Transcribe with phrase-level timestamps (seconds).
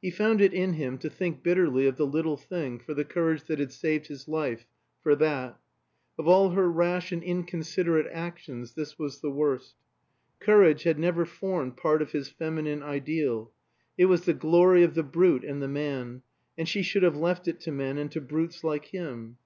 [0.00, 3.42] He found it in him to think bitterly of the little thing for the courage
[3.44, 4.66] that had saved his life
[5.02, 5.60] for that.
[6.18, 9.74] Of all her rash and inconsiderate actions this was the worst.
[10.38, 13.52] Courage had never formed part of his feminine ideal;
[13.98, 16.22] it was the glory of the brute and the man,
[16.56, 19.36] and she should have left it to men and to brutes like him.